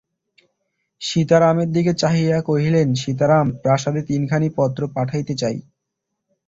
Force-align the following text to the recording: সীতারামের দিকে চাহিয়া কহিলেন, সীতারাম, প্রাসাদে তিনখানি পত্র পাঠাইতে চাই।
সীতারামের 1.01 1.69
দিকে 1.71 1.91
চাহিয়া 1.93 2.37
কহিলেন, 2.41 2.87
সীতারাম, 2.95 3.47
প্রাসাদে 3.63 4.01
তিনখানি 4.09 4.47
পত্র 4.57 4.81
পাঠাইতে 4.95 5.33
চাই। 5.35 5.57